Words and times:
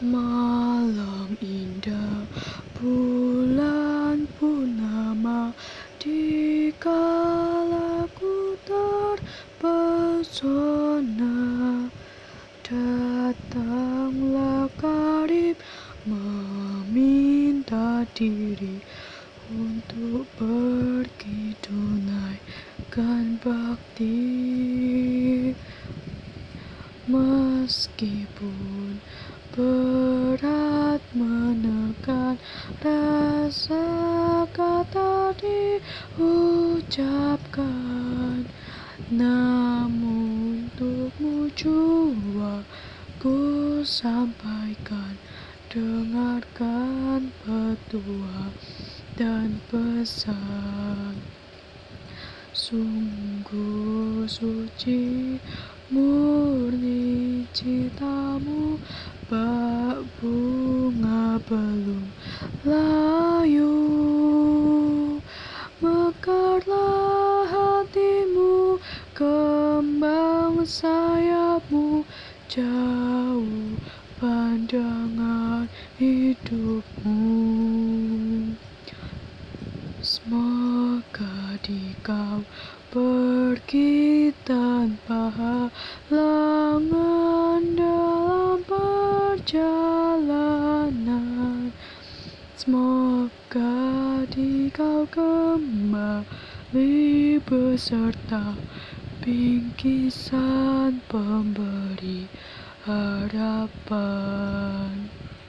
Malam 0.00 1.36
indah 1.44 2.24
bulan 2.80 4.24
purnama 4.40 5.52
Dikala 6.00 8.08
ku 8.16 8.56
terpesona. 8.64 9.76
Datanglah 12.64 14.72
karib 14.80 15.60
meminta 16.08 18.08
diri 18.16 18.80
Untuk 19.52 20.24
pergi 20.40 21.52
tunaikan 21.60 23.36
bakti. 23.44 24.16
Meskipun 27.04 28.79
menekan 32.80 33.44
rasa 33.44 33.84
kata 34.56 35.36
diucapkan 36.16 36.88
Namun 39.12 40.70
untukmu 40.80 41.52
jua 41.52 42.64
ku 43.20 43.36
sampaikan. 43.84 45.20
Dengarkan 45.70 47.30
petua 47.46 48.50
dan 49.14 49.62
pesan. 49.70 51.14
Sungguh 52.50 54.26
suci 54.26 55.38
murni 55.94 57.46
cintamu 57.54 58.82
Bak 59.30 60.02
bunga 60.18 61.38
belum 61.46 62.10
layu 62.64 63.76
Mekarlah 65.80 67.48
hatimu 67.48 68.76
Kembang 69.16 70.64
sayapmu 70.64 72.04
Jauh 72.50 73.80
pandangan 74.20 75.64
hidupmu. 75.96 77.24
Semoga 80.04 81.56
di 81.64 81.96
kau 82.04 82.44
pergi 82.92 84.28
tanpa 84.44 85.32
halangan 86.08 87.62
dalam 87.72 88.60
perjalanan 88.68 91.39
Semoga 92.60 94.20
di 94.28 94.68
kau 94.68 95.08
kembali 95.08 96.28
beserta 97.40 98.52
bingkisan 99.24 101.00
pemberi 101.08 102.28
harapan 102.84 103.88